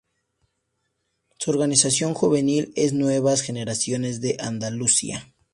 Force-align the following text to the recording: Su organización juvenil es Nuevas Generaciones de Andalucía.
Su 1.37 1.51
organización 1.51 2.15
juvenil 2.15 2.73
es 2.75 2.91
Nuevas 2.91 3.43
Generaciones 3.43 4.19
de 4.19 4.35
Andalucía. 4.39 5.31